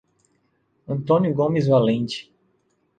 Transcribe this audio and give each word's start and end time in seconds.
Antônio 0.87 1.31
Gomes 1.31 1.67
Valente 1.67 2.33